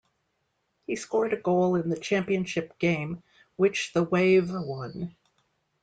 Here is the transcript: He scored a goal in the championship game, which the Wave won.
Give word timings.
He 0.87 0.95
scored 0.95 1.31
a 1.31 1.37
goal 1.39 1.75
in 1.75 1.89
the 1.91 1.95
championship 1.95 2.79
game, 2.79 3.21
which 3.55 3.93
the 3.93 4.01
Wave 4.01 4.49
won. 4.49 5.15